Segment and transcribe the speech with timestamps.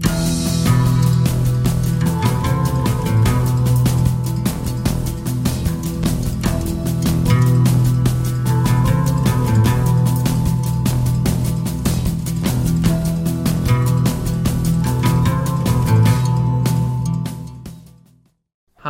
[0.00, 0.59] Bye.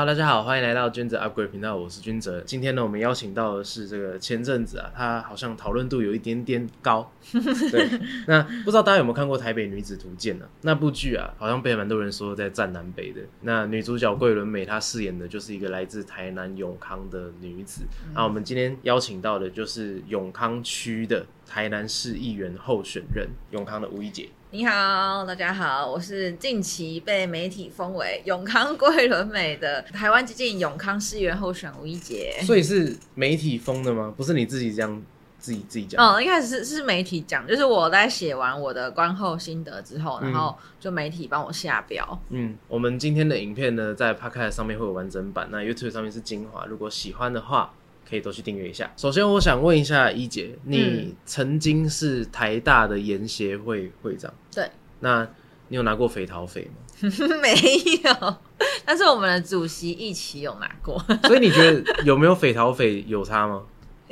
[0.00, 2.40] Hello，大家好，欢迎来到君子 Upgrade 频道，我是君哲。
[2.46, 7.12] 今天呢，我们邀请到的是这个前阵子啊，他好像讨论度有一点点高。
[7.70, 7.86] 对，
[8.26, 10.48] 那不知道大家有没有看过《台北女子图鉴》呢？
[10.62, 13.20] 那部剧啊，好像被蛮多人说在站南北的。
[13.42, 17.82] 那女主角桂纶镁，她饰演的就是一个来自台南永康的女子。
[18.14, 24.30] 那我们今天邀请到的就是永康区的台南市议员候选人，永康的吴怡姐。
[24.52, 32.34] 你好，大家好，我是近期被媒体封为永康桂纶镁的台湾激进永康市议员候选吴一杰。
[32.42, 34.12] 所以是媒体封的吗？
[34.16, 35.00] 不是你自己这样
[35.38, 36.04] 自己自己讲？
[36.04, 42.20] 哦，一开始是是媒体讲，就是我在写完我的观后心得之后，然后就媒体帮我下标。
[42.30, 46.66] 嗯，我们今天的影片呢，在 Podcast 上面会有完整版，那 YouTube 上面是精华。
[46.66, 47.72] 如果喜欢的话，
[48.10, 48.92] 可以都去订阅一下。
[48.96, 55.26] 首先，我想问一下一姐，你曾经是台大的研协会会长，对，那
[55.68, 57.08] 你有拿过匪桃匪吗？
[57.40, 57.54] 没
[58.04, 58.36] 有，
[58.84, 60.98] 但是我们的主席一起有拿过。
[61.22, 63.62] 所以你觉得有没有匪逃匪有差吗？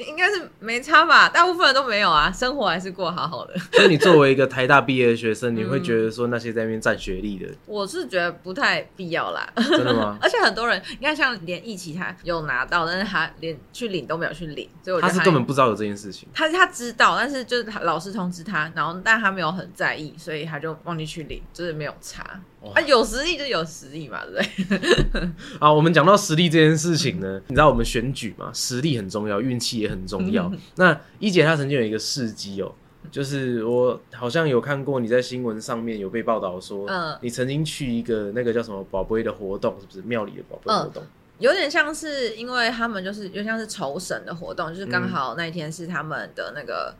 [0.07, 3.55] 应该是没差吧，大部分人都没有啊，生活还是过好好的。
[3.73, 9.47] 所以你作为一个台大毕业的学生，你会觉得说那些在那边占学历的，我是觉得不太必要啦。
[9.57, 10.17] 真的吗？
[10.23, 16.29] 而且很多人，你看像连一起他有拿到，但是他连去领都没有去领，所以我觉他是根本不知道有这件事情。
[16.33, 22.41] 他他知道，但是就是他老师通知他，然后但他没有很在意，所以他就忘记去领，就是没有差。
[22.75, 24.75] 啊，有实力就有实力嘛，对不
[25.19, 25.28] 对？
[25.61, 30.50] 啊，我们讲到实力这件事情呢， 你知道我们选举嘛，实力很重要，运气也很重要。
[30.75, 32.75] 那一姐她曾经有一个事迹哦，
[33.12, 41.03] 就是我好像有看过你在新闻上面有被报道说，嗯，你曾经去一个那个叫什么宝贝的活动，是不是庙里的宝贝活动？
[41.39, 46.93] 有点像是，因为他们就是有点像是酬神的活动，就是刚好那一天是他们的那个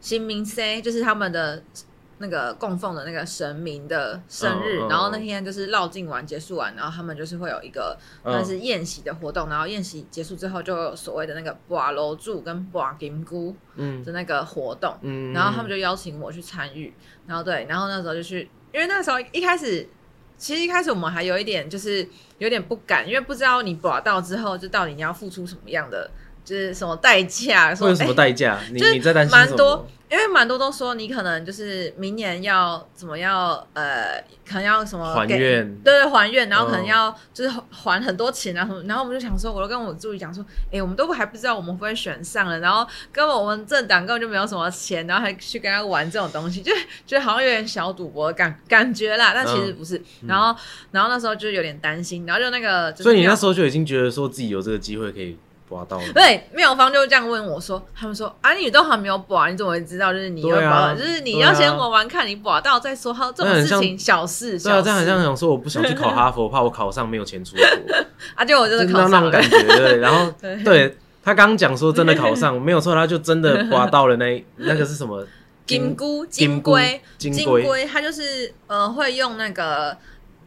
[0.00, 1.62] 新民 C，就是他们的。
[2.18, 16.92] 那个供奉的那个神明的生日，然后那天就是绕境完结束完，然后他们就是会有一个算是宴席的活动，然后宴席结束之后就有所谓的那个挂楼柱跟挂金菇的那个活动，嗯然后他们就邀请我去参与，
[17.26, 19.86] 然后对，然后那时候就去，因为那时候一开始
[20.38, 26.10] 其实一开始我们还有一点就是有点不敢，因为不知道你挂到之后就到底你要付出什么样的。
[26.46, 27.74] 就是什么代价？
[27.76, 28.58] 会有什么代价？
[28.72, 38.80] 你你在担心蛮多，因为蛮多都说你可能就是明年要怎么要呃，可能要什么还愿，对对还愿，然后可能要就是还很多钱啊什么。
[38.84, 46.72] 然后我们就想说，我都跟我助理讲说，哎，我们都还不知道我们会不会选上了，然后根本我们政党根本就没有什么钱，然后还去跟他玩这种东西，就
[47.04, 49.32] 觉得好像有点小赌博的感感觉啦。
[49.34, 50.00] 但其实不是。
[50.24, 50.56] 然后
[50.92, 55.36] 然后那时候就有点担心，然后就那个，所以你那时候就已经觉得说自己有这个机会可以。
[55.68, 60.12] 刮到对，妙方就这样问我说：“他们说啊，你都还没有刮，你怎么会知道？
[60.12, 63.12] 就是你要刮，就是你要先玩玩看，你刮到再说。
[63.12, 64.58] 好，这种事情小事。
[64.58, 67.64] 对啊，这样好像想说，我不想去考哈佛， 怕我考上没有钱出国。
[68.34, 69.96] 啊，就我就是考上那种感觉，对。
[69.98, 70.32] 然后
[70.64, 75.26] 对他刚讲说真的考上没有错，他就真的刮到了那那个是什么
[75.66, 79.96] 金菇金龟金龟，他就是呃会用那个。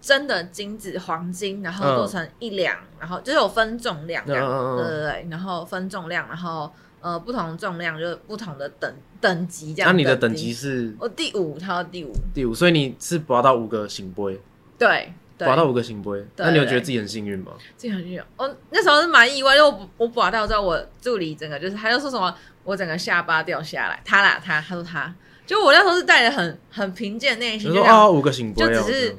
[0.01, 6.71] 真的金子黄金，然后做成一两，然后就是有分重量这样，对对对，然后分重量，然后
[7.01, 9.91] 呃不同重量就是不同的等等级这样。
[9.91, 10.53] 那你的等级。
[10.53, 10.95] 是？
[10.99, 14.39] 我第五，他第五，第五，所以你是拔到五个醒杯，
[14.77, 17.51] 对，拔到五个醒杯，那你有觉得自己很幸运吗？
[17.75, 22.33] 自己很幸运，我那时候是蛮意外，因为我我拔到之后，我助理整个就是他就说什么，
[22.63, 25.13] 我整个下巴掉下来，他啦他，他说他。
[25.45, 29.15] 就我那时候是带着很很平静内心，就说啊五个醒杯，就只是。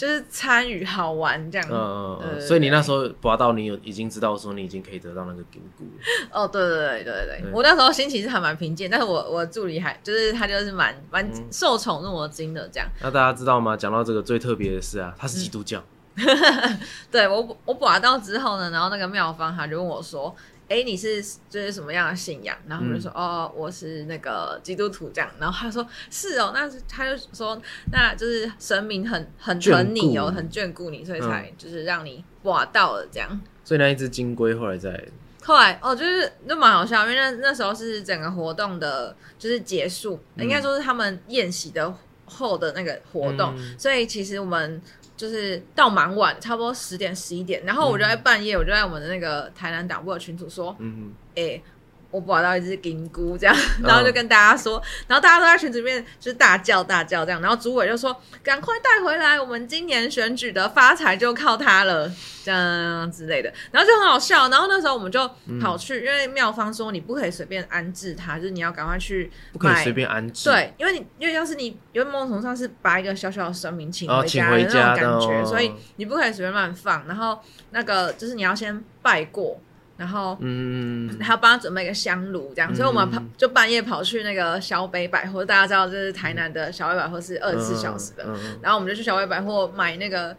[0.00, 5.84] 就是参与好玩这样，嗯嗯所以你那时候拔到你有已经知道说你已经可以得到那个金箍
[6.32, 12.88] 哦，对对对对对，我那时候心情是还蛮平静，但是我我助理还就是他就是蛮蛮受宠若惊的这样。
[13.02, 13.76] 那大家知道吗？
[13.76, 15.82] 讲到这个最特别的是啊，他是基督教。
[17.12, 20.34] 对我我拔到之后呢，然后那个妙方他就问我说。
[20.70, 22.56] 哎，你是就是什么样的信仰？
[22.68, 25.28] 然后我就说，哦，我是那个基督徒这样。
[25.40, 33.40] 然后他说，是哦，那他就说，那就是神明很很疼你哦，很眷顾你，所以才就是让你挖到了这样。
[33.64, 35.04] 所以那一只金龟后来在
[35.42, 41.92] 后来哦，就是那蛮好笑，因为那那时候是整个活动的，就是结束，应该说是他们宴席的
[42.26, 44.80] 后的那个活动，所以其实我们。
[45.20, 51.60] 就是到蛮晚，差不多十点十一点，然后我就在半夜，我就在我们的那个台南党部的群组说，嗯哎，
[52.10, 62.10] 我捕到一只金菇这样，然后就跟大家说，然后大家都在群里面就是大叫大叫这样，然后主委就说赶快带回来，我们今年选举的发财就靠它了，
[62.44, 64.48] 这样之类的，然后就很好笑。
[64.48, 65.28] 然后那时候我们就
[65.60, 77.06] 跑去，因为妙方说你不可以随便安置它，就是你要赶快去不可以随便安置，对，因为你因为要是你有某种程度上是把一个小小的生命请哦回家的请回家那种感觉，的所以你不可以随便乱放。
[77.06, 77.38] 然后
[77.70, 79.60] 那个就是你要先拜过，
[80.00, 88.24] 然后嗯，还要帮他准备一个香炉，这样，所以我们跑就半夜跑去那个小北百货，大家知道这是台南的小北百货是二十四小时的，
[88.62, 90.34] 然后我们就去小北百货买那个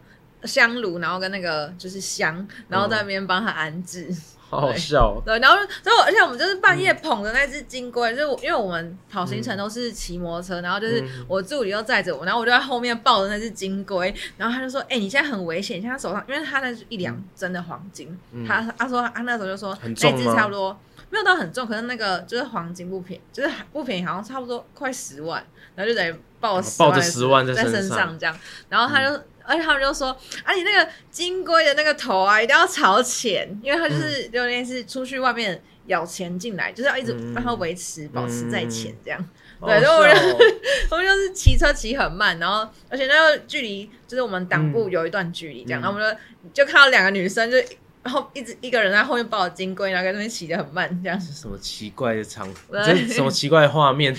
[0.45, 4.07] 香炉，然后跟那个就是香，然后在那边帮他安置。
[4.51, 11.25] 好好笑哦，对，然后然后而且我们就是半夜捧着那只金龟，就是因为我们跑行程都是骑摩托车，然后就是嗯。
[11.27, 20.35] 我助理又载着我，然后我就在后面抱着那只金龟，然后他就说：“哎、你现在很危险，你现在手上，因为他那是一两真的黄金，他他说他那时候就说那只很重吗？
[20.35, 20.77] 差不多
[21.09, 25.41] 没有到很重，可是那个就是黄金不便宜，就是不便宜，好像差不多快十万，
[25.75, 28.37] 然后就等于抱了10抱着万10万在在身上这样，
[28.67, 29.21] 然后他就。
[29.45, 30.09] 而且他们就说
[30.43, 39.29] ：“啊，你那个金龟的那个头啊，一定要朝前，因为它就是有点是出去外面咬钱进来，就是要一直嗯让它维持、保持在前这样。
[39.59, 39.97] 好对，然后
[40.91, 45.83] 我们就是骑车骑很慢，然后而且那个距离就是我们党部有一段距离这样，嗯。
[45.83, 46.17] 然后我们
[46.53, 47.57] 就就看到两个女生就
[48.03, 54.15] 然后一直一个人在后面抱着金龟，然后在那边骑得很慢这样，什么奇怪的场，对 这是什么奇怪的画面？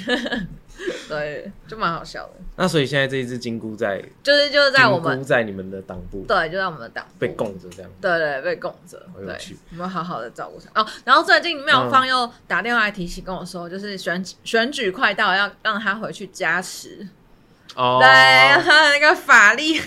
[1.09, 2.33] 对，就蛮好笑的。
[2.57, 7.91] 那所以现在这一只金菇在就是就是在我们金菇在你们的党部对，就在我们的党部被供着这样。
[8.01, 9.39] 对对，被供着，对
[9.73, 10.83] 我们好好的照顾它。
[10.83, 17.07] 哦，然后最近妙方又打电话来提醒跟我说，就是选选举快到，要让他回去加持，
[17.75, 18.09] 哦，对
[18.63, 19.79] 他的 那个法力。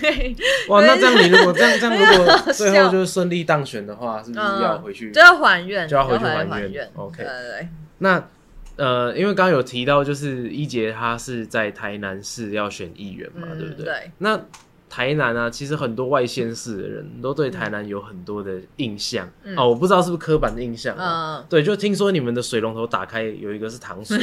[0.70, 5.22] 哇，那这样你如果这样 这样，如果最笑后就是顺利当选的话，是不是要回去就？
[5.22, 6.92] 要还愿，就要回去还还愿愿。
[6.96, 7.70] OK 对对对，
[8.00, 8.28] 那
[8.78, 13.86] 呃，因为刚刚有提到，就是一杰他是在台南市要选议员嘛，嗯对不对？
[13.86, 14.12] 对。
[14.18, 14.40] 那
[14.88, 21.40] 台南啊，其实很多外县市的人都对台南有很多的印象、嗯哦，我不知道是不是刻板的印象、啊。
[21.40, 24.18] 嗯，对，就听说你们的水龙头打开有一个是糖水，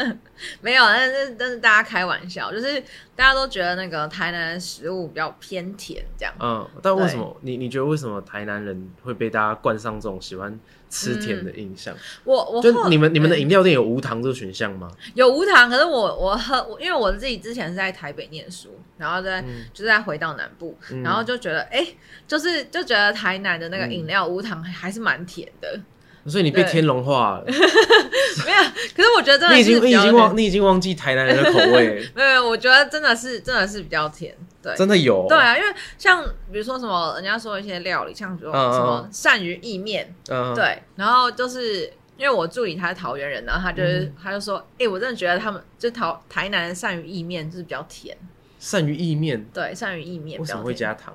[0.62, 2.82] 没有，但是但是大家开玩笑，就是
[3.16, 6.34] 大家都觉得那个台南的食物比较偏甜，这样。
[6.40, 7.36] 嗯，但为什么？
[7.42, 10.58] 你你觉得为什么台南人会被大家冠上这种喜欢
[10.90, 11.94] 吃甜的印象？
[12.24, 14.90] 我我后就你们你们的饮料店有无糖这个选项吗？
[15.14, 19.64] 有无糖，可是我我喝，我因为我自己之前是在台北念书，然后在、嗯。
[19.72, 21.02] 就是在回到南部，嗯。
[21.02, 21.86] 然后就觉得哎、
[22.26, 25.80] 就是就觉得台南的那个饮料无糖还是蛮甜的，
[26.26, 28.62] 所以你被天龙化了， 没有，
[28.96, 34.74] 可是我觉得真的你已经你已经忘甜你已经忘记台南人的口味，没 有没有，我觉得真的是真的是比较甜，对。
[34.74, 35.26] 真的有。
[35.28, 35.68] 对啊，因为
[35.98, 44.14] 像比如说什么，人家说一些料理，像比如说什么鳝鱼意面，嗯，对，然后就是因为我助理他是桃园人，然后他就是、嗯。
[44.22, 48.16] 他就说，哎、我真的觉得他们就桃台南的鳝鱼意面就是比较甜，
[48.60, 49.44] 鳝鱼意面？
[49.52, 50.56] 对，鳝鱼意面为什。
[50.56, 51.14] 么会加糖？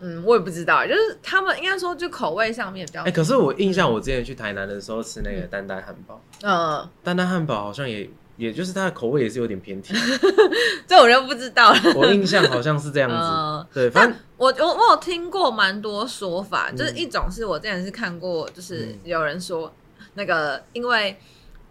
[0.00, 9.98] 嗯，我也不知道，就是他们应该说就口味上面比较，哎，可是我印象我之前去台南的时候吃那个丹丹汉堡，嗯，丹丹汉堡好像也也就是它的口味也是有点偏甜，
[10.86, 11.78] 这我就不知道了。
[11.94, 13.16] 我印象好像是这样子。
[13.16, 13.66] 嗯。
[13.72, 16.96] 对，反正我我我有听过蛮多说法，就是嗯。
[16.96, 18.98] 一种是我之前是看过，就是嗯。
[19.04, 19.72] 有人说
[20.14, 21.18] 那个因为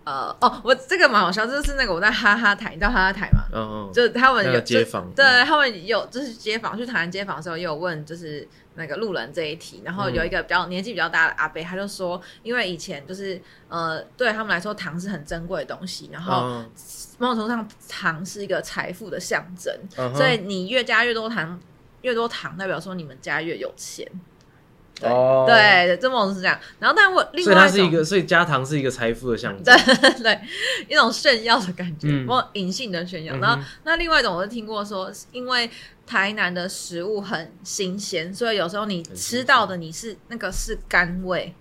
[0.05, 3.43] 呃哦，我这个蛮好笑，就是那个我在哈哈台，你知道哈哈台吗？
[3.51, 16.71] 嗯嗯，就是他们有街访，对他们有就是街访去台南街访的时候，也有问就是那个路人这一题，然后有一个比较年纪比较大的阿伯，他就说，因为以前就是呃对他们来说糖是很珍贵的东西，然后嗯。
[17.17, 19.73] 某种程度上糖是一个财富的象征，
[20.13, 21.57] 所以你越加越多糖，
[22.01, 24.05] 越多糖代表说你们家越有钱。
[24.99, 26.57] 对、哦对，这么是这样。
[26.79, 29.63] 然后，但我另所以外种它是一个，所以加糖是一个财富的象征。
[29.75, 30.39] 对对
[30.87, 33.35] 一种炫耀的感觉，嗯或隐性的炫耀。
[33.35, 35.69] 嗯然后，那另外一种我是听过说，因为
[36.07, 41.53] 台南的食物很新鲜，所以有时候你吃到的你是那个是甘味，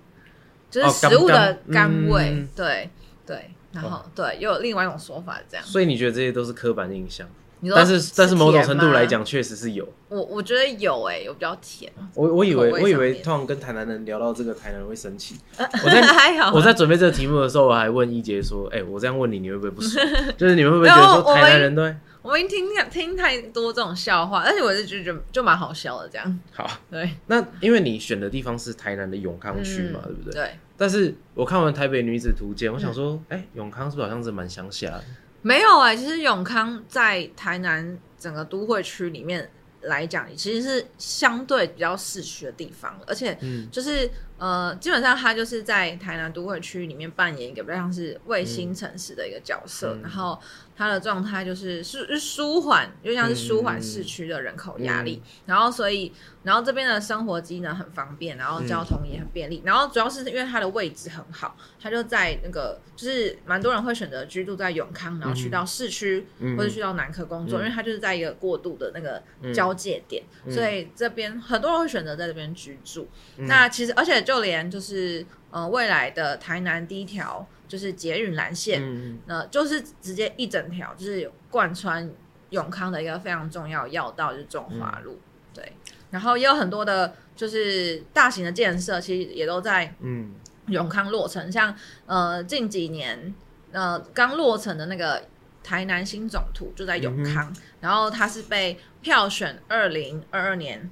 [0.70, 2.30] 就是哦食物的甘甘味。
[2.30, 2.88] 嗯对
[3.26, 5.66] 对，然后、哦对，又有另外一种说法这样。
[5.66, 7.28] 所以你觉得这些都是刻板印象？
[7.74, 9.88] 但是但是某种程度来，讲，确实是有。
[10.08, 11.92] 我我觉得有诶、有比较甜。
[12.14, 15.36] 我我以为我以为通常跟台南人聊到这个，台南人会生气。
[15.58, 20.04] 我在 还好，我在准备这个题目的时候，我还问一杰说：“哎、我这样问你，你会不会不爽？
[20.36, 26.40] 就是你们会不会觉得说台南人都会我们听听太多这种笑话，而且我是觉得就蛮好笑的这样。
[26.52, 30.32] 好？”对，那因为你选的地方是台南的永康区嘛，嗯对不对？
[30.32, 35.04] 对，但是我看完《台北女子图鉴》，我想嗯说，哎、永康是不是好像是蛮乡下的？
[35.44, 39.50] 没有哎、其实永康在台南整个都会区里面
[39.82, 43.68] 来讲，其实是相对比较市区的地方，而且嗯。
[43.70, 50.02] 就是呃，基本上他就是在台南都会区里面扮演一个比较像是卫星城市的一个角色，嗯。
[50.02, 50.38] 然后
[50.76, 56.12] 他的状态就是是是舒缓，就像是舒缓市区的人口压力，然后所以
[56.42, 66.74] 然后这边的生活机能很方便，然后交通也很便利，然后主要是因为它的位置很好，它就在那个就是蛮多人会选择居住在永康，然后去到市区、嗯或者。
[66.74, 67.60] 去到南科工作，嗯。
[67.60, 69.54] 因为它就是在一个过渡的那个嗯。
[69.54, 70.52] 交界点，嗯。
[70.52, 73.06] 所以这边很多人会选择在这边居住。
[73.36, 73.46] 嗯。
[73.46, 75.24] 那其实而且就连就是
[75.54, 82.10] 呃未来的台南第一条就是捷运蓝线，嗯那就是直接一整条就是贯穿
[82.50, 85.20] 永康的一个非常重要要道，就是中华路。
[85.54, 85.72] 对，
[86.10, 90.32] 然后也有很多的，就是大型的建设，其实也都在嗯
[90.66, 91.72] 永康落成，像
[92.06, 93.32] 呃近几年
[93.70, 95.22] 呃刚落成的那个
[95.62, 100.90] 台南新总图就在永康，然后它是被票选二零二二年。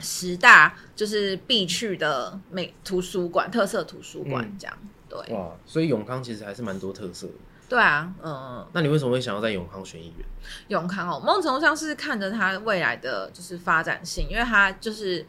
[0.00, 4.56] 十大就是必去的美图书馆、特色图书馆嗯。
[4.58, 4.78] 这样，
[5.08, 5.34] 对。
[5.34, 7.32] 哇，所以永康其实还是蛮多特色的。
[7.68, 10.26] 对啊，嗯，那你为什么会想要在永康选议员？
[10.68, 15.24] 永康哦，某种程度上是看着它未来的就是发展性，因为它就是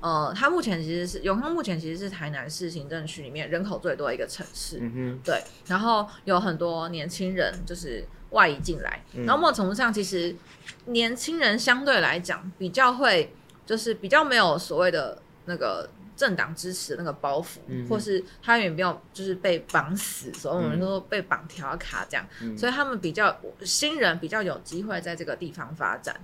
[0.00, 9.24] 呃，它目前其实是永康目前其实是台南市行政区里面人口最多的一个城市，嗯哼，对，然后有很多年轻人就是外移进来，嗯。
[9.24, 10.36] 然后某种程度上其实
[10.84, 13.32] 年轻人相对来讲比较会
[13.66, 15.86] 就是比较没有所谓的那个。
[16.16, 26.18] 政党支持的那个包袱，嗯或是他也没有就是被绑死，所以我们嗯都说被绑条卡这样，嗯所以他们比较新人比较有机会在这个地方发展。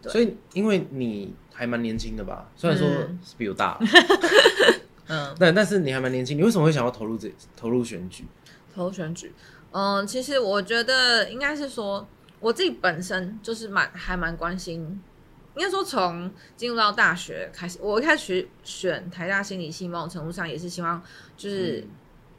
[0.00, 3.78] 所以因为你还蛮年轻的吧，虽然说嗯是比我大，
[5.08, 8.24] 嗯，但但是你还蛮年轻，你为什么会想要投入这投入选举？
[8.74, 9.30] 投入选举，
[9.72, 12.08] 嗯，其实我觉得应该是说，
[12.40, 14.98] 我自己本身就是蛮还蛮关心，
[15.56, 21.02] 应该说从进入到大学开始，我一开始选台大心理系，某种程度上也是希望
[21.36, 21.80] 就是。
[21.80, 21.90] 嗯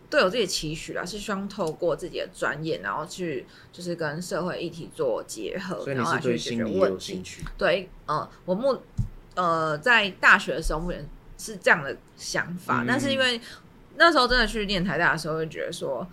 [0.07, 7.23] 对我自己的期许啦，是希望透过自己的专业，然后去就是跟社会议题做结合，所以你然后是对来去解决心理也问题有兴。
[7.23, 7.43] 趣？
[7.57, 8.79] 对，呃，我目
[9.33, 13.41] 呃在大学的时候，目前是这样的想法，嗯但是因为
[13.97, 16.07] 那时候真的去念台大的时候，会觉得说，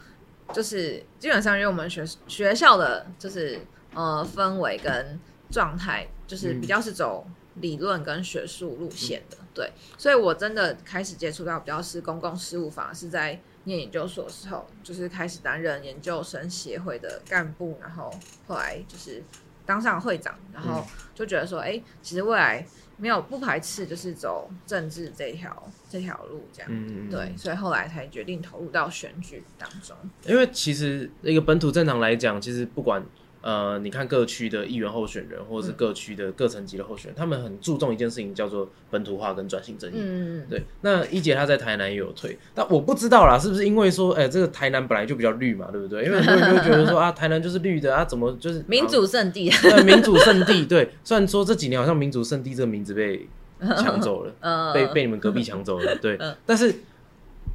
[0.54, 3.60] 就是基本上因为我们学学校的就是
[3.94, 18.10] 呃氛围跟状态，就是比较是走理论跟学术路线的，对，所以我真的开始接触到比较是公共事务法，是在念研究所的时候，就是开始担任研究生协会的干部，然后
[18.46, 19.22] 后来就是
[19.66, 20.82] 当上会长，然后
[21.14, 26.70] 就觉得说，哎、其实未来没有不排斥，就是走政治这条这条路这样。
[26.72, 29.94] 嗯，对，所以后来才决定投入到选举当中。
[30.24, 33.04] 因为其实一个本土政党来讲，其实不管
[33.42, 39.96] 呃，你看各区的议员候选人，或者是各区的各层级的候选人，他们很注重一件事情，叫做本土化跟转型正义。
[39.96, 46.04] 嗯，对，那一姐她在台南也有推，但我不知道啦，是不是因为说，哎、这个台南本来就比较绿嘛，对不对？
[46.04, 49.50] 因为很多人就会觉得说 啊，台南就是绿的啊，怎么就是民主圣地。
[49.50, 50.64] 对民主圣地？
[50.64, 53.28] 对，虽然说这几年好像民主圣地这个名字被
[53.76, 56.74] 抢走了，呃， 被被你们隔壁抢走了，对嗯，但是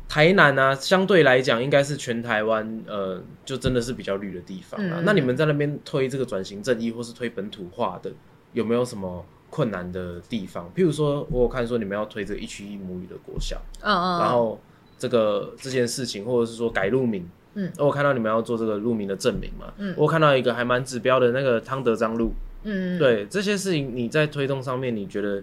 [0.10, 4.96] 台南啊、相对来讲应该是全台湾呃，就真的是比较绿的地方啊。
[5.00, 8.12] 嗯那你们在那边推这个转型正义或是推本土化的，
[8.54, 10.72] 有没有什么困难的地方？
[10.76, 14.60] 譬如说，我有看说你们要推这个一区一母语的国小，嗯嗯，然后
[14.98, 17.30] 这个这件事情，或者是说改路名。
[17.60, 22.32] 嗯，我看到你们要做这个路名的证明嘛，嗯我看到一个还蛮指标的那个汤德章路，
[22.64, 25.42] 嗯，对这些事情你在推动上面，你觉得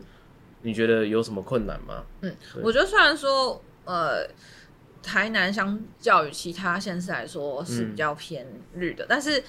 [0.63, 2.05] 你觉得有什么困难吗？
[2.21, 4.27] 嗯我觉得虽然说呃，
[5.03, 9.43] 台南相较于其他县市来说是比较偏绿的，但是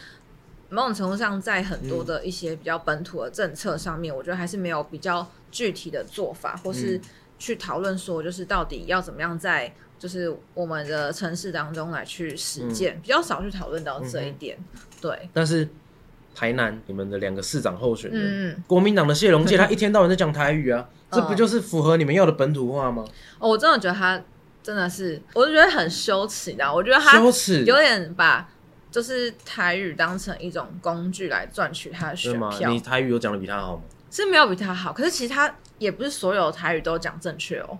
[0.70, 7.00] 某种程度上，在很多的一些比较本土的政策上面，我觉得还是没有比较具体的做法，或是
[7.38, 14.58] 去讨论说，就是到底要怎么样在就是我们的城市当中来去实践，比较少去讨论到这一点。
[15.00, 15.70] 对，但是
[16.36, 23.06] 台南你们的两个市长候选人，嗯，国民党的谢龙介，他一天到晚在讲台语啊， 这不嗯就是符合你们要的本土化吗？
[23.40, 24.22] 哦，我真的觉得他
[24.62, 26.74] 真的是，我就觉得很羞耻，你知道？
[26.74, 28.50] 我觉得他羞耻，有点把
[28.92, 32.16] 就是台语当成一种工具来赚取他的？
[32.16, 33.84] 选票你，台语有讲的比他好吗？
[34.12, 34.92] 是没有比他好。
[34.94, 37.78] 可是其实他也不是所有台语都讲正确哦，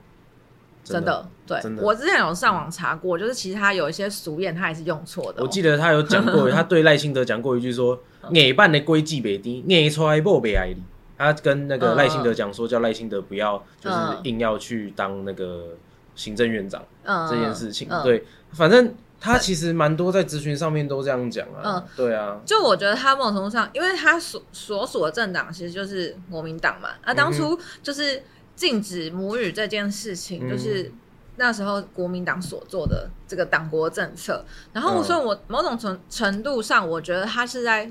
[0.84, 1.28] 真的。
[1.48, 8.02] 对真的我之前有上网查过，就是其实他有一些俗谚，他也是用错的哦、我记得他有讲过， 他对赖清德讲过一句说
[8.32, 10.82] ：“眼办的规矩北低，眼出来不北爱你。”
[11.18, 14.20] 他跟那个赖清德讲说，叫赖清德不要就是嗯。
[14.24, 15.78] 硬要去当那个
[16.14, 17.88] 行政院长嗯这件事情。
[17.90, 18.04] 嗯。
[18.04, 21.62] 对，反正他其实蛮多在咨询上面都这样讲啊。
[21.64, 21.84] 嗯。
[21.96, 28.22] 对啊，就我觉得他某种程度上，因为他所所属的政党其实就是国民党嘛，啊，当初就是
[28.54, 30.92] 禁止母语这件事情，嗯就是
[31.38, 34.44] 那时候国民党所做的这个党国政策。
[34.74, 37.90] 然后，嗯所以我某种程程度上，我觉得他是在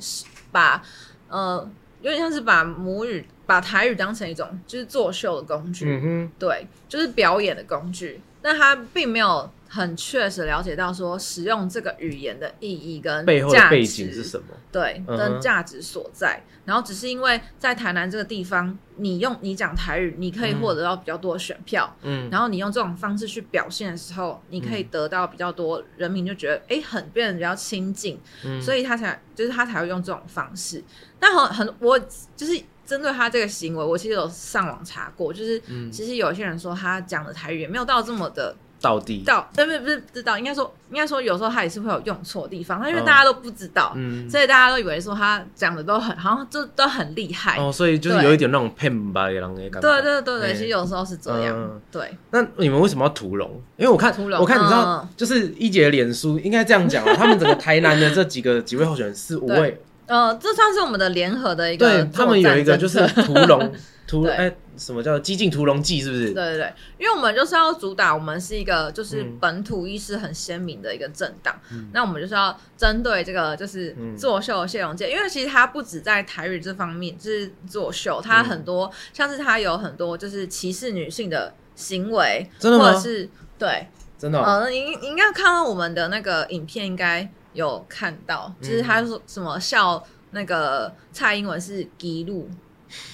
[0.50, 0.82] 把
[1.28, 1.68] 呃，
[2.00, 5.86] 有点像是把母语、把台语当成一种就是作秀的工具。
[5.88, 8.20] 嗯哼，对，就是表演的工具。
[8.44, 14.48] 但他并没有很确实了解到说使用这个语言的意义跟背后背景值是什么？
[14.70, 16.44] 对，跟价值所在。
[16.66, 21.96] 然后只是因为在台南这个地方，你用你讲台语，你可以获得到比较多的选票。
[22.02, 30.84] 嗯，然后你用这种方式去表现的时候，你可以得到比较多人民就觉得哎，很变得比较亲近，嗯所以他才就是他才会用这种方式。
[31.18, 31.98] 但很很我
[32.36, 35.90] 就是针对他这个行为，我其实有上网查过，就是、嗯。
[35.90, 43.04] 其实有些人说他讲的台语也没有到这么的到底，到，呃不是不是知道，应该说应该说有时候他也是会有用错地方，他因为嗯。
[43.04, 47.56] 大家都不知道，嗯，所以大家都以为说他讲的都很好像就都很厉害。
[47.58, 49.88] 哦，所以就是有一点那种骗吧的人的感觉。
[49.88, 50.54] 对对对对，嗯。
[50.54, 51.56] 其实有时候是这样。
[51.56, 51.80] 嗯。
[51.90, 53.50] 对，那你们为什么要屠龙？
[53.76, 63.72] 因为我看屠龙我看你知道嗯，就是一姐的脸书应该这样讲啊，他们整个台南的这几个几位候选人四五位，呃，这算是我们的联合的一个对他们有一个就是屠龙
[64.06, 64.32] 屠对。
[64.34, 66.24] 哎什么叫激进屠龙记是不是？
[66.32, 69.38] 对对对，因为我们就是要主打，我们是一个就是嗯。
[69.40, 71.54] 本土意识很鲜明的一个政党。
[71.92, 74.16] 那我们就是要针对这个就是嗯。
[74.16, 78.44] 作秀的谢龙介，因为其实他不止在台语这方面就是作秀，他嗯。
[78.46, 82.86] 很多、像是他有很多就是歧视女性的行为，真的吗？
[82.86, 83.86] 或者是对，
[84.18, 92.50] 真的哦，呃，你你应该看到我们的那个影片，应该有看到，就是他说什么笑那个蔡英文是吉路。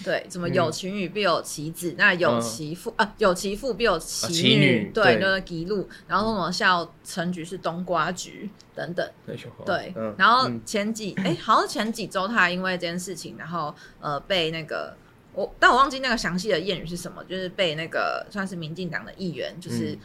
[0.05, 5.21] 对，什么嗯有其女必有其子，那有其父、啊，有其父必有其啊女，其女对，对。
[5.23, 5.89] 就是基路。
[6.07, 9.95] 然后什么笑陈菊是冬瓜菊等等，对对。
[9.97, 14.95] 嗯然后嗯前几哎、好像前几周他还因为这件事情，然后呃被那个
[15.33, 19.99] 我，但我忘记那个详细的谚语是什么，就是被那个算是民进党的议员，就是嗯。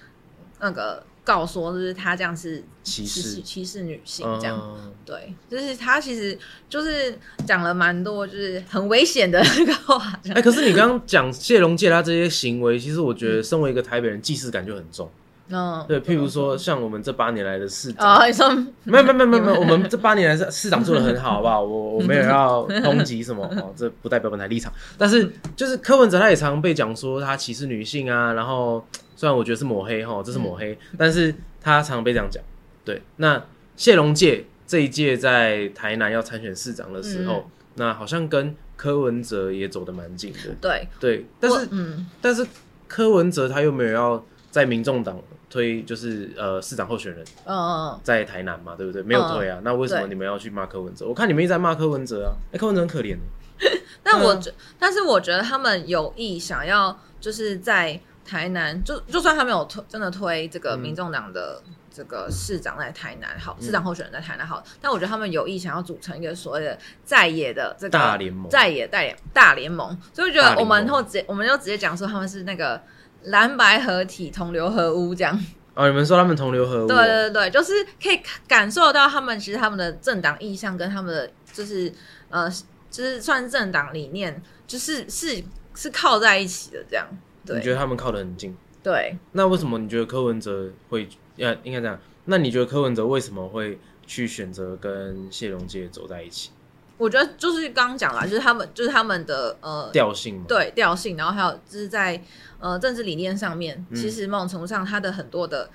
[0.57, 4.57] 那个告说，就是他这样是歧是视歧视女性这样。
[4.63, 6.37] 嗯对，就是他其实
[6.69, 10.17] 就是讲了蛮多，就是很危险的那个话。
[10.33, 15.09] 哎，可是你刚刚讲谢龙介他这些行为，其实我觉得身为一个台北人，既视感就很重。
[15.49, 18.49] 嗯，对，譬如说像我们这八年来的市长，哦，你说
[18.83, 21.61] 没有没有没有没有，我们这八年来市市长做的很好，好不好？
[21.61, 24.73] 我我没有要抨击什么 哦，这不代表本台立场。
[24.97, 32.43] 但是就是柯文哲他也常被讲说他歧视女性啊，然后虽然我觉得是抹黑哈，这是抹黑，但是他常被这样讲。
[32.83, 33.43] 对，那
[33.75, 40.39] 谢龙介这一届在台南要参选市长的时候，那好像跟柯文哲也走得蛮近的。
[40.59, 42.45] 对，对，但是嗯，但是
[42.87, 44.25] 柯文哲他又没有要
[44.55, 47.21] 在民众党推就是呃市长候选人。
[47.43, 49.03] 嗯嗯在台南嘛，对不对？
[49.03, 51.05] 没有推啊，那为什么你们要去骂柯文哲？
[51.05, 53.17] 我看你们一直在骂柯文哲啊，哎、柯文哲很可怜
[54.01, 60.79] 但我觉，但是我觉得他们有意想要就是在台南，就就算他没有推真的推这个嗯。
[60.79, 61.61] 民众党的
[61.93, 68.49] 这个市长在台南好，市长候选人在台南好，但我觉得他们有意想要组成一个所谓的在野的这个大联盟。
[68.49, 72.81] 在野大联大联盟，所以我觉得我们后直接我们就直接讲说他们是那个
[73.25, 75.39] 蓝白合体同流合污这样。
[75.73, 81.91] 哦，你们说他们同流合污、对对对对，就是可以感受到他们其实他们的政党意向跟他们的就是
[82.29, 82.49] 呃，
[82.89, 85.43] 就是算政党理念，就是是
[85.75, 87.05] 是靠在一起的这样。
[87.45, 88.55] 对你觉得他们靠得很近？
[88.81, 91.99] 对，那为什么你觉得柯文哲会要应该这样？
[92.23, 96.51] 那你觉得柯文哲为什么会去选择跟谢龙介走在一起？
[96.97, 102.21] 我觉得就是刚刚讲了，就是他们就是他们的呃调性嘛，对调性，然后还有就是在
[102.59, 105.69] 呃政治理念上面，嗯其实某种程度上他的很多的。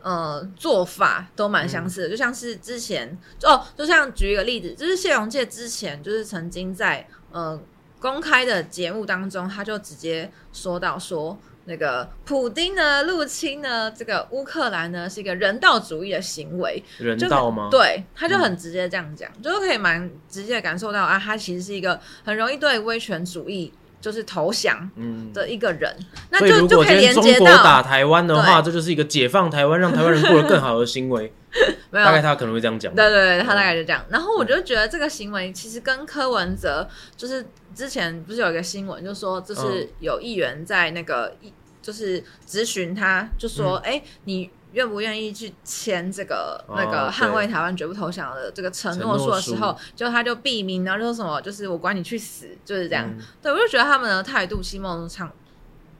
[0.00, 7.60] 呃，做法都蛮相似的，就像是之前哦，就像举一个例子，就是谢荣介之前就是曾经在呃
[7.98, 11.36] 公开的节目当中，他就直接说到说，
[11.68, 25.32] 那个普丁呢入侵呢这个乌克兰呢是一个人道主义的行为，人道吗？，对，他就很直接这样讲，就是可以蛮直接地感受到啊，他其实是一个很容易对威权主义就是投降嗯。
[25.32, 25.94] 的一个人，
[26.30, 31.32] 那就就可以连接到打台湾的话，这就是一个解放台湾，让台湾人过得更好的行为。
[31.90, 32.94] 没有大概他可能会这样讲。
[32.94, 34.04] 对对对，他大概就这样。
[34.10, 53.06] 然后我就觉得这个行为其实跟柯文哲，就是之前不是有一个新闻，就说就是有议员在那个议就是咨询他，就说：“哎、你愿不愿意去签这个哦那个捍卫台湾绝不投降的这个承诺书书的时候，就他就避名，然后就说什么就是我管你去死，就是这样。
[53.08, 55.26] 嗯对，我就觉得他们的态度，其实某种程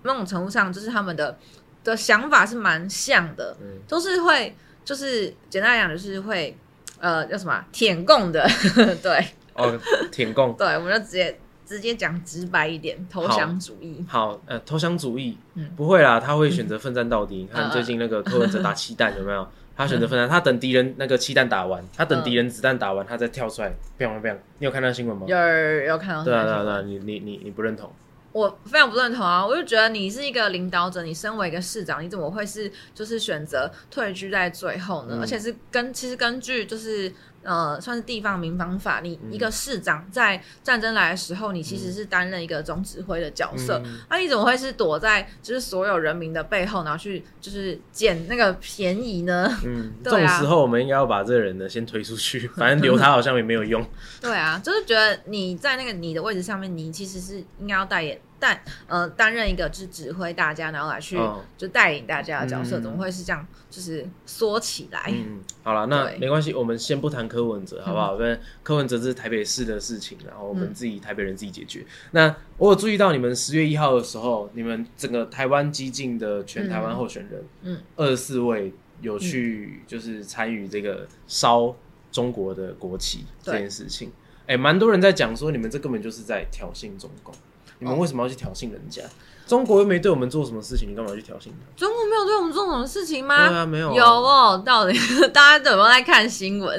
[0.02, 1.38] 某种程度上，就是他们的
[1.82, 3.56] 的想法是蛮像的。
[3.62, 4.54] 嗯都是会，
[4.88, 6.56] 就是简单来讲，就是会，
[6.98, 8.48] 呃，叫什么啊舔共的，
[9.02, 9.22] 对
[9.52, 9.78] 哦，
[10.10, 14.02] 舔共，对，我们就直接直接讲直白一点，投降主义。
[14.08, 17.36] 好，呃，投降主义，嗯不会啦，他会选择奋战到底。
[17.36, 19.46] 你看嗯最近那个柯文哲打气弹有没有？
[19.76, 24.34] 他选择奋战，他等敌人那个气弹打完，他等敌人子弹打完，他再跳出来，砰砰砰！
[24.58, 25.26] 你有看到新闻吗？
[25.28, 25.36] 有
[25.84, 26.24] 有看到？
[26.24, 27.92] 对啊，对啊，对啊，你你你你不认同？
[28.38, 29.44] 我非常不认同啊！
[29.44, 35.16] 我就觉得你是一个领导者，你身为一个市长，你怎么会是就是选择退居在最后呢？
[35.16, 43.80] 嗯而且是根其实根据就是呃算是地方民防法，你嗯一个市长在战争来的时候，你其实是担任一个总指挥的角色。
[43.84, 49.50] 嗯那、你怎么会是躲在就是所有人民的背后，然后去就是捡那个便宜呢？
[49.64, 53.84] 嗯，这种时候我们应该要把这个人呢先推出去，反正留他好像也没有用。
[54.20, 63.46] 对啊，就是觉得你在那个你的位置上面，你其实是应该要代言担呃担任一个就是指挥大家，然后来去、哦就带领大家的角色，嗯怎么会是这样？
[63.68, 65.02] 就是缩起来。
[65.08, 68.14] 嗯，好了，那没关系，我们先不谈柯文哲，好不好？
[68.14, 71.84] 因为柯文哲是台北市的事情，然后我们嗯自己台北人自己解决。
[72.12, 81.74] 那我有注意到你们十月一号的时候，你们整个台湾激进的全台湾候选人，嗯，二十四位有去就是参与这个烧
[82.10, 84.10] 中国的国旗这件事情。
[84.46, 87.34] 哎、蛮多人在讲说，你们这根本就是在挑衅中共，
[87.78, 89.02] 你们哦为什么要去挑衅人家？
[89.46, 91.76] 中国又没对我们做什么事情，你干嘛去挑衅他？
[91.76, 93.34] 中国没有对我们做什么事情对吗？
[93.36, 94.92] 啊，没有、啊，有哦，到底
[95.32, 96.78] 大家有没有在看新闻？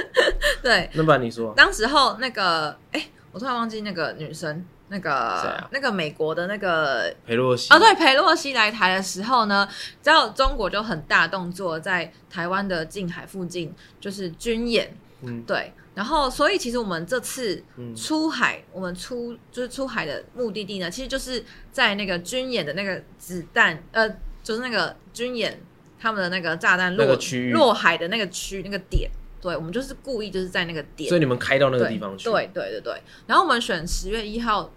[0.62, 5.10] 对，那不然你说，当时候那个，哎、我突然忘记那个女生，那个、
[5.42, 9.66] 谁啊那个美国的那个裴洛西哦，对，裴洛西来台的时候呢，
[10.02, 17.94] 知道中国就很大动作，在台湾的近海附近就是军演，嗯对，然后所以其实我们这次嗯。
[17.94, 24.08] 出海，我们出就是出海的目的地呢，其实就是在那个军演的那个子弹，呃，
[24.42, 25.60] 就是那个军演
[26.00, 27.18] 他们的那个炸弹落
[27.52, 31.08] 落海的那个区那个点，对，我们就是故意就是在那个点。
[31.08, 33.02] 所以你们开到那个地方去，对对对对。
[33.26, 34.72] 然后我们选十月一号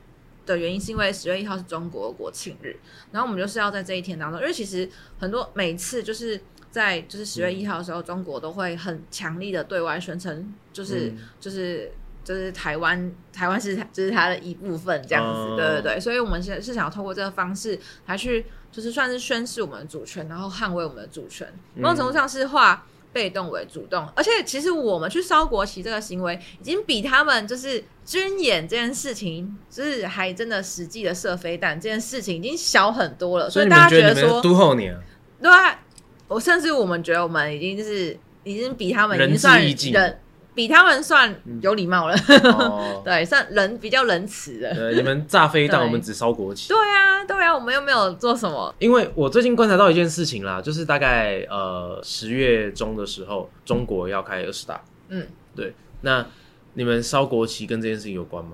[0.46, 2.76] 的原因是因为十月一号是中国国庆日，
[3.12, 6.40] 然后我们就是要在这一天当中，因为其实很多每次就是
[6.76, 11.92] 在就是十月一号的时候，中国都会很强力的对外宣称，就是、嗯就是。
[12.26, 35.00] 就是台湾，台湾是就是它的一部分，这样子，哦对对对，所以我们现在是想要透过这个方式来去，就是算是宣示我们的主权，然后捍卫我们的主权，嗯某种程度上是化被动为主动，而且其实我们去烧国旗这个行为，已经比他们就是军演这件事情，就是还真的实际的射飞弹这件事情已经小很多了，所以你大家觉得说，都后你啊？
[35.40, 35.80] 对啊，
[36.28, 40.20] 我甚至我们觉得我们已经就是已经比他们已经算人，
[40.54, 44.74] 比他们算有礼貌了，哦， 对，算人比较仁慈的。
[44.74, 46.70] 对，你们炸飞弹，我们只烧国旗。
[46.70, 56.26] 对啊，对啊，我们又没有做什么，因为我最近观察到一件事情啦，就是大概呃十月中的时候，中国要开二十大，嗯，对，那
[56.74, 58.52] 你们烧国旗跟这件事情有关吗？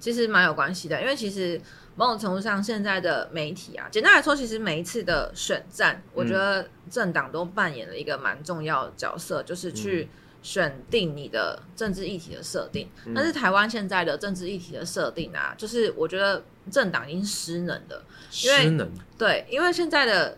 [0.00, 1.60] 其实蛮有关系的，因为其实
[1.96, 10.08] 某种程度上，现在的媒体啊，简单来说，其实每一次的选战，我觉得政党都扮演了一个蛮重要的角色，就是去
[10.42, 12.88] 选定你的政治议题的设定。
[13.14, 18.04] 但是台湾现在的政治议题的设定啊，就是我觉得政党已经失能了。
[18.42, 20.36] 因为失能，对，因为现在的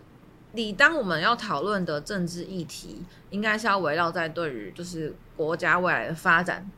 [0.52, 6.70] 你，当我们要讨论的政治议题，应该是要围绕在对于就是国家未来的发展，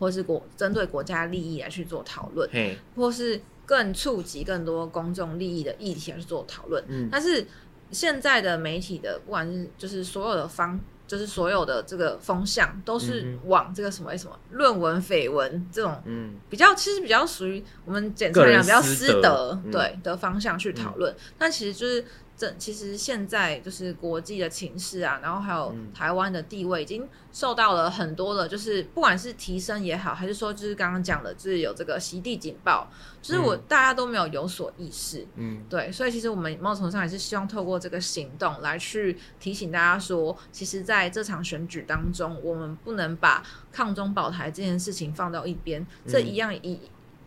[0.00, 6.82] 或是国针对国家利益来去做讨论，嘿，或是更触及更多公众利益的议题来去做讨论。
[6.88, 7.46] 嗯但是
[7.90, 10.80] 现在的媒体的，不管是就是所有的方。
[11.06, 21.14] 就是所有的这个风向都是嗯往这个什么什么论文、绯闻这种嗯，比较其实比较属于我们简个人称讲比较私德对的方向去讨论。
[21.36, 22.02] 但其实就是
[22.36, 25.92] 这其实现在就是国际的情势啊，然后还有嗯。
[25.94, 32.90] 台湾的地位已经受到了很多的，就是不管是提升也好，还是说就是刚刚讲的，就是有这个袭地警报，
[33.22, 33.62] 就是我、嗯。
[33.68, 35.24] 大家都没有有所意识。
[35.36, 46.26] 嗯，对，所以其实我们某种程度上也是希望透过这个行动来去提醒大家说，其实在这场选举当中，我们不能把抗中保台这件事情放到一边，这嗯。
[46.26, 46.80] 一样依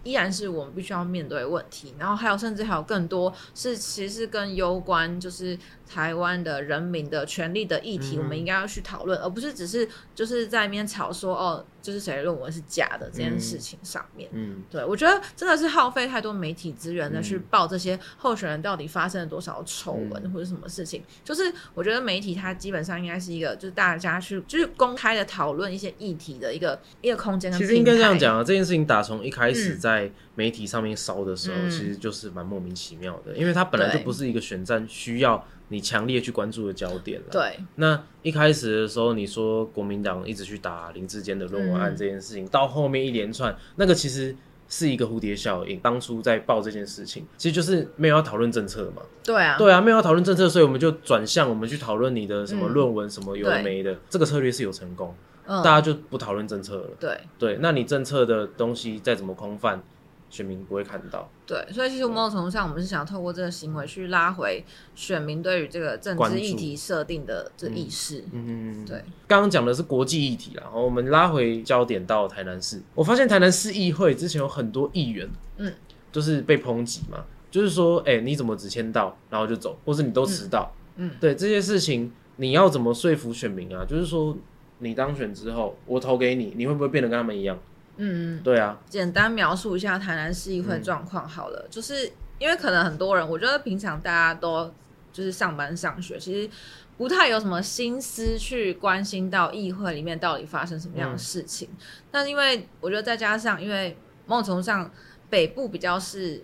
[0.07, 1.93] 依然是我们必须要面对的问题。
[1.99, 14.29] 然后还有甚至还有更多是其实是跟攸关就是台湾的人民的权利的议题，嗯我们应该要去讨论，而不是只是就是在那边吵说哦，就是谁的论文是假的这件事情上面。
[14.33, 21.03] 嗯，对，我觉得真的是耗费太多媒体资源的嗯去报这些候选人到底发生了多少丑闻嗯或者什么事情。
[21.23, 28.17] 就是我觉得媒体它基本上应该是一个，就是大家去就是公开的讨论一些议题的一个一个空间其实应该这样。
[28.17, 37.27] 讲啊，这件事情打从一开始嗯在媒体上面烧的时候，嗯其实就是蛮莫名其妙的，因为它本来就不是一个选战需要你强烈去关注的焦点了。
[37.31, 44.35] 对，那一开始的时候，你说国民党一直去打林志坚的论文案嗯这件事情，到后面一连串，那个其实
[44.69, 45.79] 是一个蝴蝶效应。
[45.79, 49.01] 当初在报这件事情，其实就是没有要讨论政策嘛。
[49.23, 53.97] 对啊，对啊，没有要讨论政策，所以我们就转向我们去讨论你的什么嗯论文、什么有的没的。
[54.09, 55.13] 这个策略是有成功，
[55.45, 56.89] 嗯，大家就不讨论政策了。
[56.99, 59.83] 对对，那你政策的东西再怎么空泛，
[60.29, 61.29] 选民不会看到。
[61.45, 64.63] 对，所以其实某种程度上，我们是想透过这个行为去拉回
[64.95, 68.23] 选民对于这个政治议题设定的这意识。
[68.31, 75.73] 嗯，对，刚刚讲的是国际议题啦，然后我们拉回焦点到台南市，我发现台南市议会之前有很多议员，嗯，
[76.11, 83.85] 就是被抨击嘛，就是说，哎、你怎么只签到然后就走，或是你都迟到，嗯嗯对这些事情，你要怎么说服选民啊？
[83.87, 84.35] 就是说，
[84.79, 87.57] 你当选之后，我投给你，你会不会变得跟他们一样？
[87.97, 94.73] 嗯，对啊，简单描述一下台南市议会状况好了，就是因为可能很多人，我觉得平常大家都
[95.11, 96.49] 就是上班上学，其实
[96.97, 101.69] 不太有什么心思去关心到议会里面到底发生什么样的事情。
[102.11, 104.91] 但是因为我觉得再加上，因为某种程度上
[105.29, 106.43] 北部比较是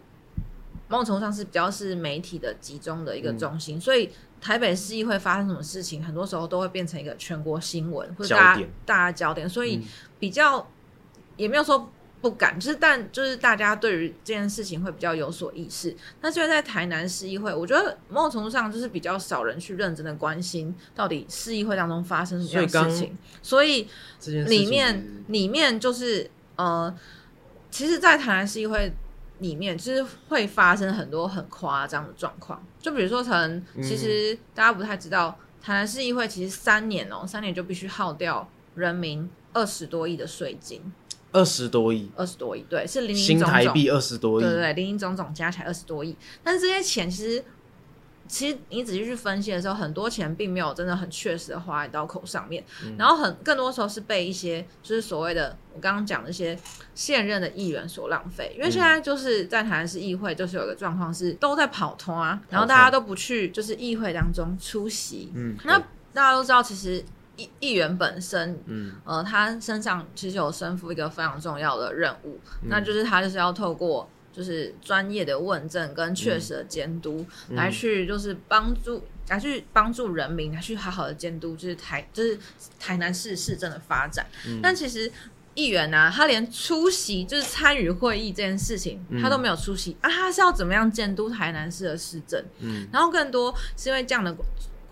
[0.87, 4.09] 某种程度上是比较是媒体的集中的一个中心，所以。
[4.43, 9.83] 台北市议会发生什么事情，很多时候都会变成一个全国新闻或者大家大家焦点，所以嗯。
[10.19, 10.67] 比较
[11.37, 11.91] 也没有说
[12.21, 15.95] 不敢，就是但就是大家对于这件事情会比较有所意识。
[16.21, 23.87] 那虽然在台南市议会，我觉得某种程度上就是比较少人去认真的关心到底市议会当中发生什么样的事情，所以
[24.47, 26.95] 里面里面就是呃，
[27.69, 28.93] 其实，在台南市议会
[29.39, 40.81] 里面，就是会发生很多很夸张的状况，就比如说，可能其实大家不太知道，台南市议会其实三年哦、三年就必须耗掉人民二十多亿的税金，
[41.33, 42.09] 二十多亿。
[42.15, 47.43] 二十多亿，对，是零零新总总，台币二十多亿，对对对，零零总总加起来二十多亿，但是这些钱其实。
[48.25, 52.95] 其实你仔细去分析的时候，很多钱并没有真的很确实的花在刀口上面，嗯。
[52.97, 56.57] 然后很更多时候是被一些就是所谓的我刚刚讲的一些
[56.95, 65.77] 现任的议员所浪费，因为现在就是在台南市议会就是有个状况是都在跑通啊，然后大家都不去就是议会当中出席，嗯，那
[66.13, 67.03] 大家都知道其实
[67.35, 68.93] 议议员本身嗯。
[69.05, 72.69] 呃，他身上其实有身负一个非常重要的任务，嗯。
[72.69, 77.55] 那就是他就是要透过就是专业的问政跟确实的监督，嗯。
[77.55, 82.37] 来去就是帮助来去帮助人民来去好好的监督，就是台就是
[82.79, 84.25] 台南市市政的发展。
[84.47, 84.59] 嗯。
[84.61, 85.11] 但其实
[85.55, 89.21] 议员呢、他连出席就是参与会议这件事情，嗯。
[89.21, 92.43] 他都没有出席、啊，他是要怎么样监督台南市的市政？
[92.59, 92.87] 嗯。
[92.91, 94.35] 然后更多是因为这样的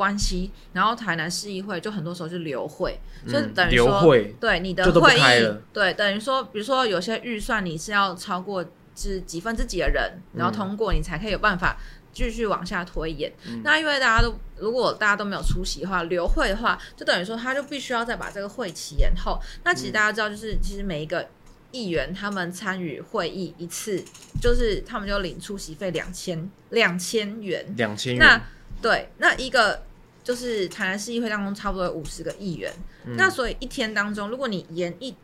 [0.01, 4.01] 关系，然后台南市议会就很多时候就流会，就嗯等于说、
[4.39, 11.77] 对你的就都不会议了，对，等于说，比如说有些预算你是要超过是几分之几的人，然后通过你才可以有办法
[12.11, 13.31] 继续往下推演。
[13.45, 19.39] 嗯那因为大家都如果大家都没有出席的话，留会的话，就等于说他就必须要再把这个会期延后。
[19.63, 21.27] 那其实大家知道，就是其实每一个。
[21.73, 24.03] 议员他们参与会议一次，
[24.41, 28.41] 就是他们就领出席费两千两千元，两千元那元，
[28.81, 29.81] 对，那一个
[30.23, 32.71] 就是台南市议会当中差不多有五十个议员，
[33.05, 33.15] 嗯。
[33.17, 35.15] 那所以一天当中，如果你延一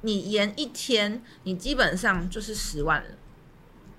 [0.00, 3.08] 你延一天，你基本上就是十万了。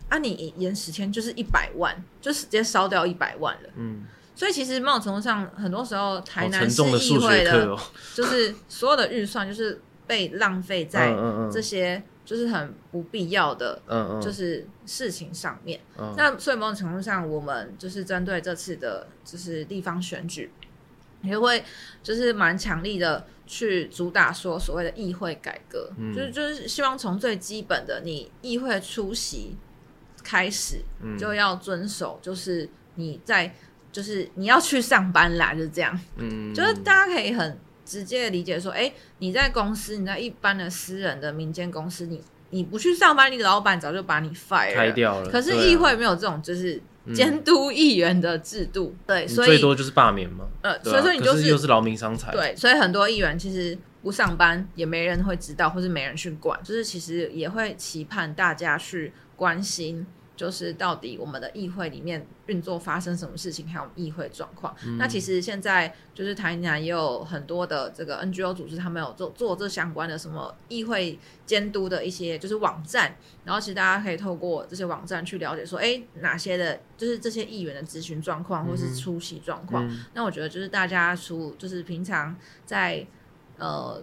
[0.10, 3.70] 啊，你延十天就是一百万，就直接烧掉一百万了。
[3.76, 7.78] 嗯，所以其实某种程度上，很多时候台南市议会的，
[8.16, 11.14] 就是所有的预算就是被浪费在
[11.54, 15.80] 这些就是很不必要的，嗯嗯，就是事情上面。
[15.98, 16.14] 嗯。
[16.16, 20.52] 那所以某种程度上，我们就是针对这次的，就是地方选举，
[21.24, 21.66] 也会
[22.04, 26.14] 就是蛮强力的去主打说所谓的议会改革，嗯。
[26.14, 29.58] 就是就是希望从最基本的你议会出席
[30.24, 31.18] 开始，嗯。
[31.18, 33.52] 就要遵守，就是你在
[33.92, 37.58] 就是你要去上班啦，就是这样，嗯，就是大家可以很
[37.90, 42.22] 直接的理解说，哎、你在公司，你在一般的私人的民间公司，你
[42.52, 46.80] 你不去上班，你老板早就把你 fire 了开掉了，可是议会没有这种就是
[47.16, 60.06] 监督议员的制度，对，所以最多就是罢免嘛，呃，所以说你就是可又是劳民伤财，，对，所以很多议员其实不上班，也没人会知道，或是没人去管，就是其实也会期盼大家去关心。
[60.40, 64.74] 就是到底我们的议会里面运作发生什么事情，还有议会状况。
[64.86, 79.86] 嗯那其实现在就是台南也有很多的这个 NGO 组织，他们有做做这相关的什么议会监督的一些就是网站，然后其实大家可以透过这些网站去了解说，哎，哪些的就是这些议员的咨询状况或是出席状况。
[79.90, 82.34] 嗯那我觉得就是大家除就是平常
[82.66, 83.06] 在
[83.58, 84.02] 呃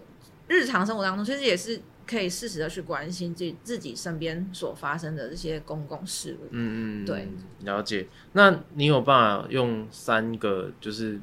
[0.48, 6.46] 日常生活当中，其实也是可以适时的去关心自己自己身边所发生的这些公共事务。
[6.50, 7.28] 嗯嗯，对，
[7.64, 8.06] 了解。
[8.32, 11.20] 那你有办法用三个就是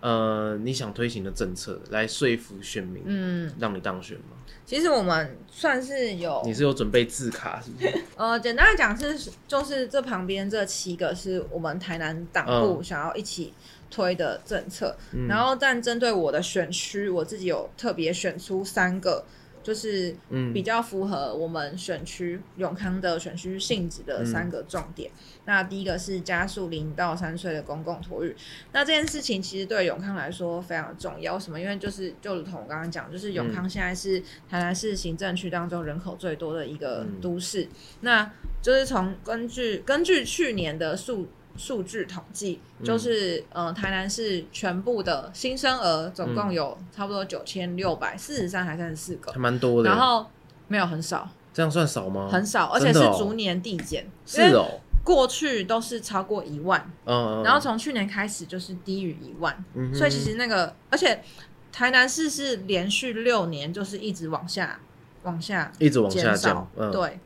[0.00, 4.36] 呃你想推行的政策来说服选民，嗯，让你当选吗？
[4.64, 7.92] 其实我们算是有你是有准备字卡是不是？
[8.16, 13.52] 呃，简单来讲是就是这旁边这七个是我们台南党部嗯想要一起
[13.90, 19.24] 推的政策，嗯然后但针对我的选区，我自己有特别选出三个。
[19.62, 25.10] 就是嗯比较符合我们选区永康的选区性质的三个重点。
[25.44, 28.34] 那第一个是加速零到三岁的公共托育。
[28.72, 31.60] 那这件事情其实对永康来说非常重要，为什么？
[31.60, 37.68] 因为就是就如同我刚刚讲，就是永康现在是台南市行政区当中人口最多的一个嗯都市。
[38.00, 49.88] 那就是从根据根据去年的数数据统计，嗯就是、呃台南市全部的新生儿总嗯共有差不多九千六百四十三还三十四个还，蛮多的。
[49.90, 50.26] 然后
[50.68, 52.28] 没有很少，这样算少吗？
[52.30, 54.04] 很少，而且真的哦是逐年递减。
[54.34, 61.22] 因为是哦，过去都是超过一万，嗯，嗯然后从去年开始就是低于一万，嗯哼所以其实那个，而且
[61.70, 64.80] 台南市是连续六年就是一直往下
[65.24, 67.18] 往下一直往下减少降，，嗯，，对。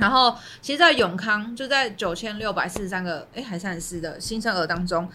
[0.00, 5.08] 然后，其实，在永康就在九千六百四十三个，哎，还三十四的新生儿当中，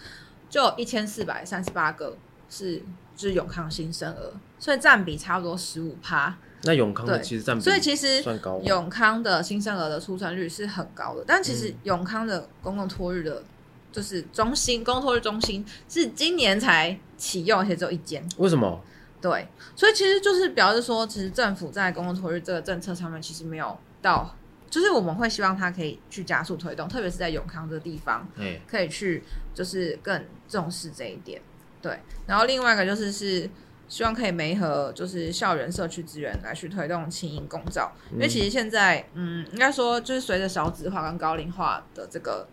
[0.49, 2.15] 就有一千四百三十八个
[2.49, 2.77] 是
[3.15, 6.37] 就是永康新生儿，所以占比差不多十五趴。
[6.63, 13.43] 那永康的对其实占比，所以其实算高，永康的新生儿的出生率是很高的，但其实嗯永康的公共托育的，
[13.91, 18.27] 就是中心公共托育中心是今年才启用，而且只有一间。
[18.37, 18.81] 为什么？
[19.21, 24.35] 对，所以其实就是表示说，其实政府在公共托育这个政策上面，其实没有到，
[24.75, 31.41] 就是我们会希望它可以去加速推动，特别是在永康这个地方，嗯，可以去就是更重视这一点。
[31.81, 33.49] 对，然后另外一个就是是
[33.87, 42.45] 希望可以媒合就是校园社区资源来去推动轻盈共照，因为其实现在嗯，应该说就是随着少子化跟高龄化的这个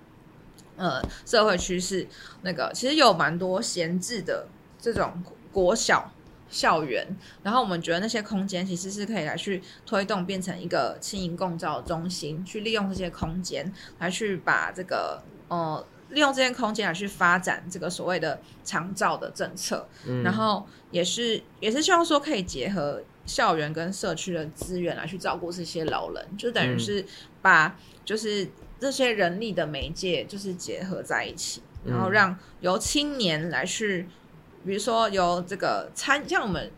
[0.77, 2.07] 呃社会趋势，
[2.43, 4.47] 那个其实有蛮多闲置的
[4.79, 6.13] 这种国小。
[6.53, 7.05] 校园，
[7.43, 20.23] 然后我们觉得那些空间其实是可以来去推动变成一个轻盈共照的中心，去利用这些空间来去把这个呃利用这些空间来去发展这个所谓的长照的政策，嗯。
[20.23, 26.79] 然后也是也是希望说可以结合校园跟社区的资源来去照顾这些老人，就等于嗯。
[26.79, 27.05] 是
[27.41, 28.47] 把就是
[28.79, 32.13] 这些人力的媒介就是结合在一起，然后嗯。
[32.13, 34.07] 让由青年来去，
[34.65, 36.71] 比如说有这个参像我们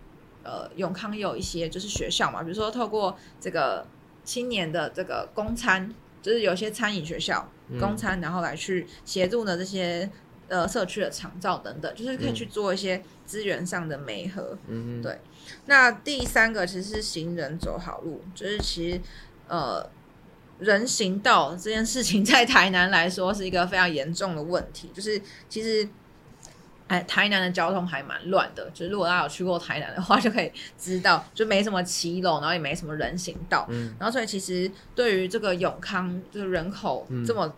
[0.43, 3.87] 呃永康也有一些就是学校嘛，比如说透过这个
[4.25, 10.11] 青年的这个公餐，就是有些餐饮学校嗯公餐，然后来去协助呢这些
[10.49, 14.57] 呃社区的长照等等，就是可以去做一些资源上的媒合。
[14.67, 15.19] 嗯哼，对
[15.67, 19.01] 那第三个其实是行人走好路，就是其实
[19.47, 19.87] 呃
[20.59, 25.87] 人行道这件事情在台南来说是一个非常严重的问题，就是其实。
[26.87, 33.95] 哎，台南的交通还蛮乱的，就是如果大家有去过台南的话，就可以知道，就没什么骑楼，然后也没什么人行道，嗯。
[33.99, 37.25] 然后所以其实对于这个永康就是人口嗯。
[37.25, 37.51] 这么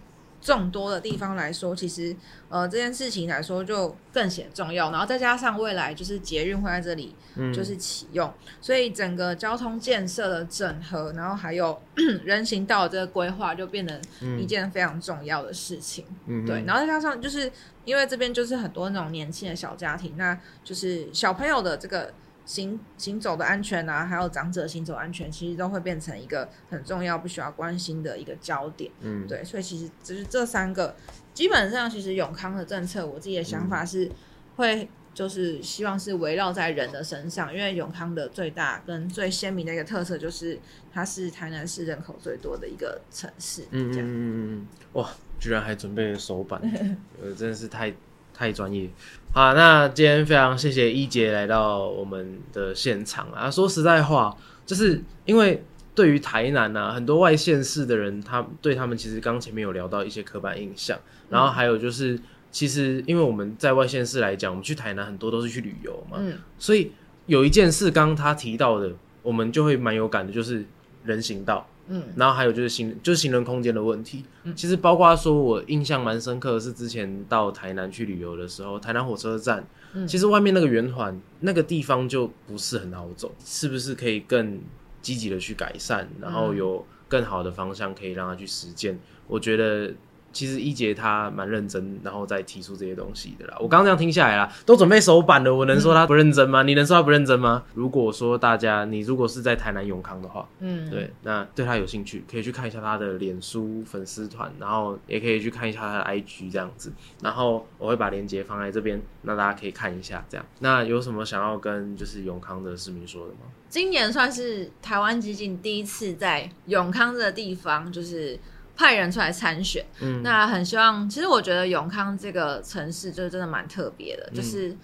[0.46, 2.14] 众多的地方来说，其实
[2.48, 4.92] 呃这件事情来说就更显重要。
[4.92, 11.76] 然后再加上未来就是捷运会在这里嗯，就是启用，所以整个交通建设的整合，然后还有
[12.22, 16.04] 人行道的这个规划，就变成嗯一件非常重要的事情。
[16.26, 17.50] 嗯对，然后再加上就是
[17.84, 22.14] 因为这边就是很多那种年轻的小家庭，那就是小朋友的这个
[22.46, 28.90] 行行走的安全啊，还有长者行走安全，其实都会变成一个很重要、必须要关心的一个焦点。
[29.00, 30.96] 嗯，对，所以其实就是这三个，
[31.34, 34.10] 基本上其实永康的政策，我自己的想法是
[34.56, 34.88] 会。
[35.16, 40.58] 就是希望是围绕在人的身上，因为永康的最大跟最鲜明的一个特色就是
[40.92, 43.62] 它是台南市人口最多的一个城市。
[43.70, 45.08] 嗯嗯嗯嗯嗯，哇，
[45.40, 46.60] 居然还准备了手板，
[47.18, 47.90] 呃，真的是太
[48.36, 48.88] 太专业。
[49.32, 53.50] 好，那今天非常谢谢一杰来到我们的现场啊。
[53.50, 55.62] 说实在话，就是因为
[55.94, 60.98] 对于台南啊，很多外县市的人，他对他们其实刚前面有聊到一些刻板印象，
[61.30, 62.18] 然后还有就是，
[62.50, 66.92] 其实因为我们在外县市来讲，我们去台南很多都是去旅游嘛，嗯所以
[67.26, 70.64] 有一件事，刚刚他提到的，我们就会蛮有感的，就是
[71.04, 71.66] 人行道。
[71.88, 74.24] 嗯然后还有就是行就是行人空间的问题。
[74.44, 84.60] 嗯其实包括说我印象蛮深刻的是之前到台南去旅游的时候，台南火车站，嗯其实外面那个圆环那个地方就不是很好走，是不是可以更
[85.02, 88.98] 积极的去改善，然后嗯有更好的方向可以让他去实践？
[89.26, 89.92] 我觉得。
[90.36, 93.56] 其实一杰他蛮认真，然后再提出这些东西的啦。
[93.58, 96.62] 我刚刚这样听下来啦，都准备首版了，我能说他不认真吗？
[96.62, 97.64] 你能说他不认真吗？
[97.72, 106.92] 如果说大家，你如果是在台南永康的话，嗯，对，那对他有兴趣，可以去看一下他的脸书粉丝团，然后也可以去看一下他的 IG 这样子。
[107.22, 110.44] 然后我会把链接放在这边，那大家可以看一下这样。
[110.58, 113.46] 那有什么想要跟就是永康的市民说的吗？
[113.68, 118.38] 今年算是台湾基金第一次在永康这个地方，就是
[118.76, 119.84] 派人出来参选。
[120.00, 124.76] 嗯，那很希望，其实我觉得永康这个城市就真的蛮特别的，嗯就是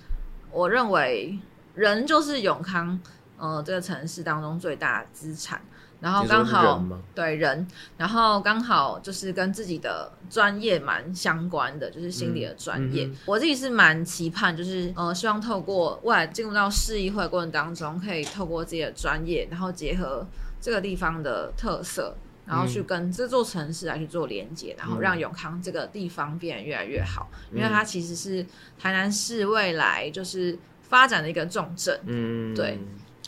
[0.51, 1.39] 我认为
[1.75, 2.99] 人就是永康
[3.37, 5.61] 呃这个城市当中最大的资产。
[6.01, 7.65] 然后刚好人对人，
[7.97, 13.05] 然后刚好就是跟自己的专业蛮相关的，就是心理的专业。
[13.05, 20.27] 嗯嗯我自己是蛮期盼，就是呃，希望透过未来进入到市议会的过程当中，可以透过自己的专业，然后结合
[20.61, 22.17] 这个地方的特色，
[22.47, 28.45] 然后去跟这座城市来去做连接，然后让永康这个地方变得越来越好，因为它其实是
[28.79, 32.01] 台南市未来就是发展的一个重镇。
[32.07, 32.79] 嗯，对。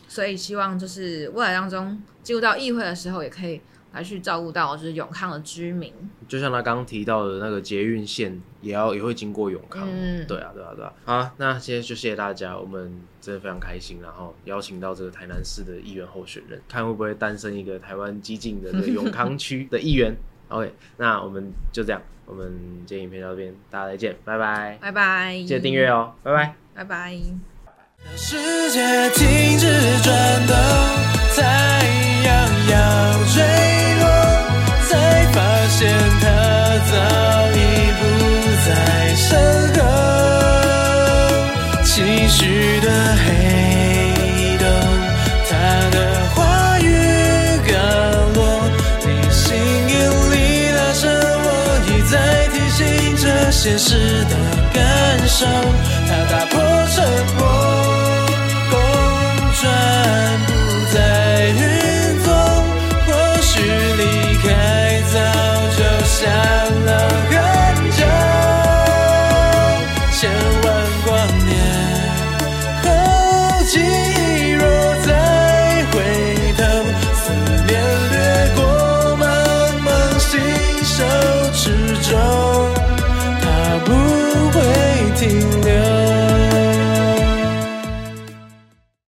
[0.07, 3.61] 所以希望就是未来当中进入到议会的时候，也可以
[3.95, 5.93] 来去照顾到就是永康的居民。
[6.27, 9.87] 就像他刚刚提到的那个捷运线，也要也会经过永康。
[9.89, 10.93] 嗯对啊，对啊，对啊。
[11.05, 20.15] 好，那今天就谢谢大家，我们真的非常开心，然后邀请到这个台南市的议员候选人，看会不会诞生一个台湾激进的这个永康区的议员。
[20.49, 22.53] OK，那我们就这样，我们
[22.87, 26.55] 今天影片到这边，大家再见，拜拜，拜拜，记得订阅，哦，拜拜。
[26.75, 27.17] 拜拜。
[28.17, 28.37] 世
[28.71, 29.67] 界停止
[30.03, 30.55] 转动，
[31.35, 31.83] 太
[32.25, 33.25] 阳要
[34.95, 35.91] 才发现
[36.21, 36.25] 他
[36.91, 36.95] 早
[37.51, 37.59] 已
[37.99, 38.03] 不
[38.65, 38.69] 在
[39.17, 39.27] 身
[39.75, 39.79] 后。
[41.83, 41.93] 期
[42.29, 42.39] 许
[42.81, 42.89] 的
[43.25, 43.27] 黑
[44.57, 44.63] 洞，
[45.51, 45.53] 他
[45.91, 45.97] 的
[46.35, 46.39] 话
[46.79, 46.87] 语
[47.67, 47.75] 刚
[48.35, 48.39] 落，
[49.05, 49.43] 你心
[49.89, 49.93] 眼
[50.31, 50.33] 里
[50.71, 51.03] 那声
[51.45, 51.47] 我
[51.89, 52.15] 一再
[52.53, 52.81] 提醒
[53.17, 53.89] 着现实
[54.31, 54.33] 的
[54.73, 54.79] 感
[55.27, 55.45] 受，
[56.07, 56.53] 他打破
[56.95, 56.97] 沉
[57.37, 57.64] 默。